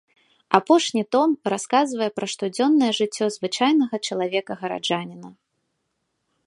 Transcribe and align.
Апошні 0.59 1.03
том 1.15 1.29
расказвае 1.53 2.07
пра 2.17 2.25
штодзённае 2.33 2.91
жыццё 3.01 3.25
звычайнага 3.37 3.95
чалавека-гараджаніна. 4.07 5.29